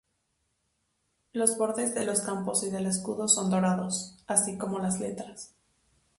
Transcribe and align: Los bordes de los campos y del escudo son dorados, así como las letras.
Los 1.31 1.59
bordes 1.59 1.93
de 1.93 2.03
los 2.05 2.21
campos 2.21 2.63
y 2.63 2.71
del 2.71 2.87
escudo 2.87 3.27
son 3.27 3.51
dorados, 3.51 4.17
así 4.25 4.57
como 4.57 4.79
las 4.79 4.99
letras. 4.99 5.53